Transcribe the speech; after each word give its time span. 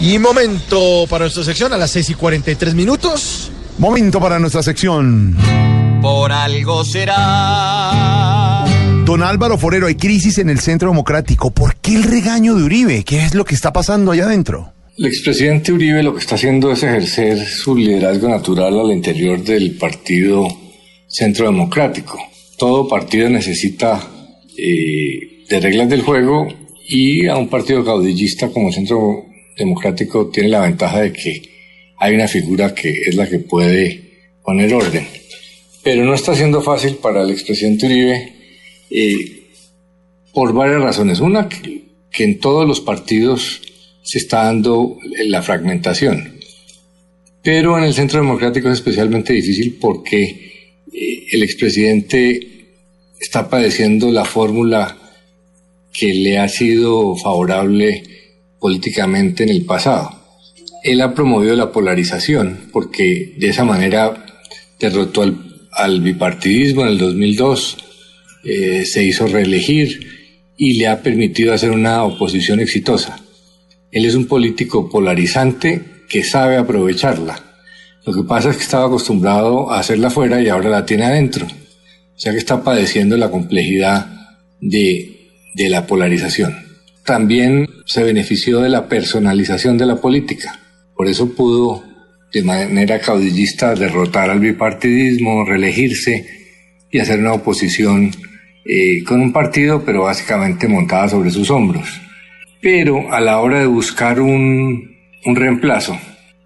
Y 0.00 0.18
momento 0.18 1.06
para 1.08 1.24
nuestra 1.24 1.44
sección 1.44 1.72
a 1.72 1.76
las 1.76 1.90
6 1.90 2.10
y 2.10 2.14
43 2.14 2.74
minutos. 2.74 3.50
Momento 3.78 4.20
para 4.20 4.38
nuestra 4.38 4.62
sección. 4.62 5.36
Por 6.02 6.32
algo 6.32 6.84
será. 6.84 8.64
Don 9.04 9.22
Álvaro 9.22 9.56
Forero, 9.56 9.86
hay 9.86 9.94
crisis 9.94 10.38
en 10.38 10.50
el 10.50 10.60
Centro 10.60 10.90
Democrático. 10.90 11.50
¿Por 11.50 11.76
qué 11.76 11.94
el 11.94 12.02
regaño 12.02 12.54
de 12.54 12.64
Uribe? 12.64 13.04
¿Qué 13.04 13.24
es 13.24 13.34
lo 13.34 13.44
que 13.44 13.54
está 13.54 13.72
pasando 13.72 14.12
allá 14.12 14.24
adentro? 14.24 14.72
El 14.98 15.06
expresidente 15.06 15.72
Uribe 15.72 16.02
lo 16.02 16.14
que 16.14 16.20
está 16.20 16.34
haciendo 16.34 16.72
es 16.72 16.82
ejercer 16.82 17.38
su 17.46 17.76
liderazgo 17.76 18.28
natural 18.28 18.78
al 18.80 18.92
interior 18.92 19.42
del 19.42 19.76
partido 19.76 20.46
Centro 21.06 21.46
Democrático. 21.46 22.18
Todo 22.58 22.88
partido 22.88 23.28
necesita 23.28 24.00
eh, 24.56 25.44
de 25.48 25.60
reglas 25.60 25.88
del 25.88 26.02
juego 26.02 26.48
y 26.88 27.26
a 27.26 27.36
un 27.36 27.48
partido 27.48 27.84
caudillista 27.84 28.48
como 28.48 28.72
Centro 28.72 29.26
Democrático 29.56 30.28
tiene 30.28 30.50
la 30.50 30.60
ventaja 30.60 31.00
de 31.00 31.12
que 31.12 31.42
hay 31.98 32.14
una 32.14 32.28
figura 32.28 32.74
que 32.74 32.90
es 33.06 33.14
la 33.14 33.28
que 33.28 33.38
puede 33.38 34.34
poner 34.44 34.72
orden. 34.74 35.06
Pero 35.82 36.04
no 36.04 36.14
está 36.14 36.34
siendo 36.34 36.62
fácil 36.62 36.96
para 36.96 37.22
el 37.22 37.30
expresidente 37.30 37.86
Uribe 37.86 38.34
eh, 38.90 39.50
por 40.32 40.52
varias 40.52 40.82
razones. 40.82 41.20
Una, 41.20 41.48
que, 41.48 41.84
en 42.18 42.38
todos 42.38 42.66
los 42.66 42.80
partidos 42.80 43.60
se 44.02 44.18
está 44.18 44.44
dando 44.44 44.98
la 45.26 45.42
fragmentación. 45.42 46.38
Pero 47.42 47.78
en 47.78 47.84
el 47.84 47.94
Centro 47.94 48.20
Democrático 48.20 48.68
es 48.68 48.74
especialmente 48.74 49.32
difícil 49.32 49.78
porque 49.80 50.22
eh, 50.92 51.26
el 51.30 51.42
expresidente 51.42 52.68
está 53.20 53.48
padeciendo 53.48 54.10
la 54.10 54.24
fórmula 54.24 54.96
que 55.92 56.12
le 56.12 56.38
ha 56.38 56.48
sido 56.48 57.16
favorable 57.16 58.02
políticamente 58.58 59.44
en 59.44 59.50
el 59.50 59.64
pasado. 59.64 60.10
Él 60.82 61.00
ha 61.00 61.14
promovido 61.14 61.56
la 61.56 61.72
polarización 61.72 62.68
porque 62.72 63.34
de 63.38 63.48
esa 63.48 63.64
manera 63.64 64.24
derrotó 64.78 65.22
al, 65.72 66.00
bipartidismo 66.00 66.82
en 66.82 66.88
el 66.88 66.98
2002, 66.98 67.76
eh, 68.44 68.84
se 68.84 69.04
hizo 69.04 69.26
reelegir 69.26 69.98
y 70.56 70.78
le 70.78 70.86
ha 70.86 71.02
permitido 71.02 71.52
hacer 71.52 71.70
una 71.70 72.04
oposición 72.04 72.60
exitosa. 72.60 73.18
Él 73.90 74.04
es 74.04 74.14
un 74.14 74.26
político 74.26 74.88
polarizante 74.88 75.82
que 76.08 76.22
sabe 76.22 76.56
aprovecharla. 76.56 77.42
Lo 78.04 78.12
que 78.12 78.22
pasa 78.22 78.50
es 78.50 78.56
que 78.56 78.62
estaba 78.62 78.86
acostumbrado 78.86 79.70
a 79.70 79.80
hacerla 79.80 80.08
afuera 80.08 80.40
y 80.40 80.48
ahora 80.48 80.70
la 80.70 80.86
tiene 80.86 81.04
adentro. 81.04 81.46
O 81.46 82.18
sea 82.18 82.32
que 82.32 82.38
está 82.38 82.62
padeciendo 82.62 83.16
la 83.16 83.30
complejidad 83.30 84.06
de 84.60 85.68
la 85.68 85.86
polarización. 85.86 86.65
También 87.06 87.68
se 87.84 88.02
benefició 88.02 88.60
de 88.60 88.68
la 88.68 88.88
personalización 88.88 89.78
de 89.78 89.86
la 89.86 89.96
política. 89.96 90.58
Por 90.96 91.06
eso 91.06 91.32
pudo 91.34 91.84
de 92.32 92.42
manera 92.42 92.98
caudillista 92.98 93.76
derrotar 93.76 94.28
al 94.28 94.40
bipartidismo, 94.40 95.44
reelegirse 95.44 96.26
y 96.90 96.98
hacer 96.98 97.20
una 97.20 97.34
oposición 97.34 98.10
eh, 98.64 99.04
con 99.04 99.20
un 99.20 99.32
partido, 99.32 99.84
pero 99.84 100.02
básicamente 100.02 100.66
montada 100.66 101.08
sobre 101.08 101.30
sus 101.30 101.48
hombros. 101.48 101.88
Pero 102.60 103.12
a 103.12 103.20
la 103.20 103.38
hora 103.38 103.60
de 103.60 103.66
buscar 103.66 104.20
un, 104.20 104.96
un 105.24 105.36
reemplazo, 105.36 105.96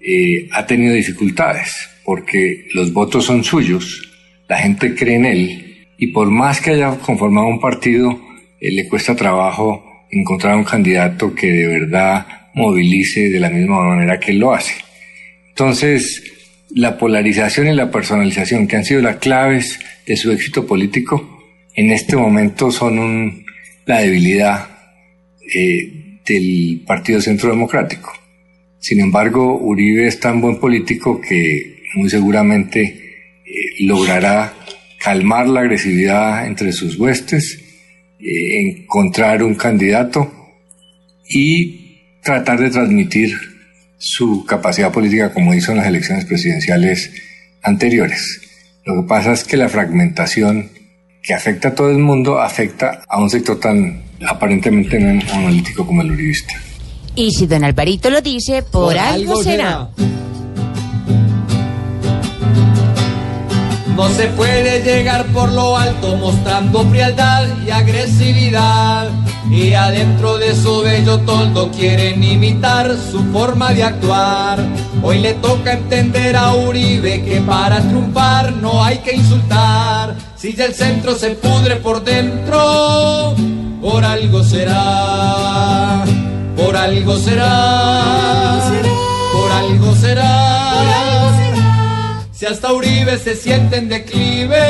eh, 0.00 0.48
ha 0.52 0.64
tenido 0.66 0.94
dificultades, 0.94 1.76
porque 2.02 2.66
los 2.72 2.94
votos 2.94 3.26
son 3.26 3.44
suyos, 3.44 4.10
la 4.48 4.56
gente 4.56 4.94
cree 4.94 5.16
en 5.16 5.26
él, 5.26 5.88
y 5.98 6.06
por 6.06 6.30
más 6.30 6.62
que 6.62 6.70
haya 6.70 6.96
conformado 6.98 7.48
un 7.48 7.60
partido, 7.60 8.18
eh, 8.58 8.70
le 8.70 8.88
cuesta 8.88 9.14
trabajo 9.14 9.84
encontrar 10.10 10.56
un 10.56 10.64
candidato 10.64 11.34
que 11.34 11.46
de 11.46 11.66
verdad 11.66 12.26
movilice 12.54 13.28
de 13.28 13.40
la 13.40 13.50
misma 13.50 13.82
manera 13.82 14.18
que 14.18 14.32
él 14.32 14.38
lo 14.38 14.54
hace. 14.54 14.74
Entonces, 15.48 16.22
la 16.74 16.98
polarización 16.98 17.68
y 17.68 17.74
la 17.74 17.90
personalización, 17.90 18.66
que 18.66 18.76
han 18.76 18.84
sido 18.84 19.02
las 19.02 19.16
claves 19.16 19.78
de 20.06 20.16
su 20.16 20.30
éxito 20.32 20.66
político, 20.66 21.44
en 21.74 21.90
este 21.92 22.16
momento 22.16 22.70
son 22.70 23.44
la 23.84 24.00
debilidad 24.00 24.68
eh, 25.54 26.18
del 26.26 26.82
Partido 26.86 27.20
Centro 27.20 27.50
Democrático. 27.50 28.12
Sin 28.78 29.00
embargo, 29.00 29.58
Uribe 29.58 30.06
es 30.06 30.18
tan 30.20 30.40
buen 30.40 30.58
político 30.58 31.20
que 31.20 31.82
muy 31.94 32.08
seguramente 32.10 32.82
eh, 32.82 33.84
logrará 33.84 34.54
calmar 34.98 35.48
la 35.48 35.60
agresividad 35.60 36.46
entre 36.46 36.72
sus 36.72 36.98
huestes, 36.98 37.65
eh, 38.18 38.60
encontrar 38.60 39.42
un 39.42 39.54
candidato 39.54 40.32
y 41.28 42.20
tratar 42.22 42.60
de 42.60 42.70
transmitir 42.70 43.36
su 43.98 44.44
capacidad 44.44 44.92
política 44.92 45.32
como 45.32 45.54
hizo 45.54 45.72
en 45.72 45.78
las 45.78 45.86
elecciones 45.86 46.24
presidenciales 46.24 47.10
anteriores. 47.62 48.40
Lo 48.84 49.02
que 49.02 49.08
pasa 49.08 49.32
es 49.32 49.44
que 49.44 49.56
la 49.56 49.68
fragmentación 49.68 50.70
que 51.22 51.34
afecta 51.34 51.68
a 51.68 51.74
todo 51.74 51.90
el 51.90 51.98
mundo, 51.98 52.40
afecta 52.40 53.02
a 53.08 53.20
un 53.20 53.28
sector 53.28 53.58
tan 53.58 54.02
aparentemente 54.26 54.96
analítico 54.96 55.84
como 55.84 56.02
el 56.02 56.12
uribista. 56.12 56.54
Y 57.16 57.32
si 57.32 57.46
don 57.46 57.64
Alvarito 57.64 58.10
lo 58.10 58.20
dice, 58.20 58.62
por, 58.62 58.96
algo, 58.96 59.42
será. 59.42 59.90
No 63.96 64.10
se 64.10 64.26
puede 64.26 64.82
llegar 64.82 65.24
por 65.32 65.50
lo 65.50 65.78
alto 65.78 66.16
mostrando 66.16 66.84
frialdad 66.84 67.46
y 67.66 67.70
agresividad. 67.70 69.08
Y 69.50 69.72
adentro 69.72 70.36
de 70.36 70.54
su 70.54 70.82
bello 70.82 71.18
toldo 71.20 71.70
quieren 71.70 72.22
imitar 72.22 72.94
su 73.10 73.24
forma 73.32 73.72
de 73.72 73.84
actuar. 73.84 74.62
Hoy 75.02 75.20
le 75.20 75.32
toca 75.34 75.72
entender 75.72 76.36
a 76.36 76.52
Uribe 76.54 77.24
que 77.24 77.40
para 77.40 77.80
triunfar 77.80 78.52
no 78.52 78.84
hay 78.84 78.98
que 78.98 79.16
insultar. 79.16 80.14
Si 80.36 80.52
ya 80.52 80.66
el 80.66 80.74
centro 80.74 81.14
se 81.14 81.30
pudre 81.30 81.76
por 81.76 82.04
dentro, 82.04 83.34
por 83.80 84.04
algo 84.04 84.44
será. 84.44 86.04
Por 86.54 86.76
algo 86.76 87.16
será. 87.16 88.60
Por 89.32 89.52
algo 89.52 89.94
será. 89.94 91.05
Si 92.38 92.44
hasta 92.44 92.70
Uribe 92.70 93.16
se 93.16 93.34
siente 93.34 93.78
en 93.78 93.88
declive, 93.88 94.60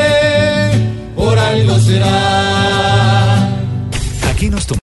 por 1.17 1.37
algo 1.37 1.77
será. 1.81 3.49
Aquí 4.31 4.49
nos 4.49 4.69